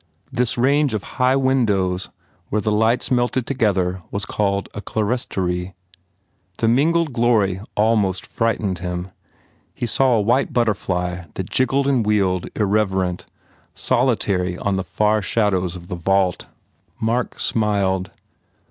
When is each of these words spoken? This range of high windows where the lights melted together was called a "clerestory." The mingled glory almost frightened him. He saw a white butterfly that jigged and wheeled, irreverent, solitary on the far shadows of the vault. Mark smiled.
This 0.31 0.57
range 0.57 0.95
of 0.95 1.03
high 1.21 1.35
windows 1.35 2.09
where 2.49 2.59
the 2.59 2.71
lights 2.71 3.11
melted 3.11 3.45
together 3.45 4.01
was 4.09 4.25
called 4.25 4.67
a 4.73 4.81
"clerestory." 4.81 5.75
The 6.57 6.67
mingled 6.67 7.13
glory 7.13 7.61
almost 7.77 8.25
frightened 8.25 8.79
him. 8.79 9.11
He 9.75 9.85
saw 9.85 10.15
a 10.15 10.21
white 10.21 10.51
butterfly 10.53 11.25
that 11.35 11.51
jigged 11.51 11.85
and 11.85 12.03
wheeled, 12.03 12.49
irreverent, 12.55 13.27
solitary 13.75 14.57
on 14.57 14.75
the 14.75 14.83
far 14.83 15.21
shadows 15.21 15.75
of 15.75 15.87
the 15.87 15.95
vault. 15.95 16.47
Mark 16.99 17.39
smiled. 17.39 18.09